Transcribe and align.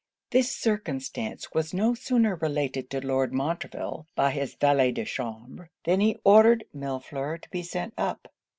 This 0.31 0.49
circumstance 0.51 1.53
was 1.53 1.75
no 1.75 1.93
sooner 1.93 2.35
related 2.35 2.89
to 2.89 3.05
Lord 3.05 3.31
Montreville 3.31 4.07
by 4.15 4.31
his 4.31 4.55
valet 4.55 4.91
de 4.91 5.05
chambre, 5.05 5.69
than 5.83 5.99
he 5.99 6.17
ordered 6.23 6.63
Millefleur 6.73 7.37
to 7.39 7.49
be 7.51 7.61
sent 7.61 7.93
up. 7.99 8.33